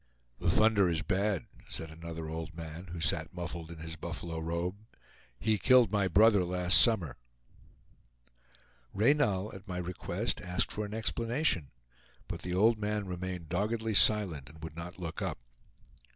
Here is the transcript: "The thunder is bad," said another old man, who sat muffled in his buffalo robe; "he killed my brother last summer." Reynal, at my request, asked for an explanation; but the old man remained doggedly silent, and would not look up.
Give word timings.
"The 0.39 0.49
thunder 0.49 0.89
is 0.89 1.03
bad," 1.03 1.45
said 1.69 1.91
another 1.91 2.27
old 2.27 2.55
man, 2.55 2.87
who 2.87 2.99
sat 2.99 3.35
muffled 3.35 3.69
in 3.71 3.77
his 3.77 3.95
buffalo 3.95 4.39
robe; 4.39 4.77
"he 5.39 5.59
killed 5.59 5.91
my 5.91 6.07
brother 6.07 6.43
last 6.43 6.81
summer." 6.81 7.19
Reynal, 8.95 9.53
at 9.53 9.67
my 9.67 9.77
request, 9.77 10.41
asked 10.41 10.71
for 10.71 10.85
an 10.87 10.95
explanation; 10.95 11.69
but 12.27 12.41
the 12.41 12.55
old 12.55 12.79
man 12.79 13.05
remained 13.05 13.47
doggedly 13.49 13.93
silent, 13.93 14.49
and 14.49 14.63
would 14.63 14.75
not 14.75 14.97
look 14.97 15.21
up. 15.21 15.37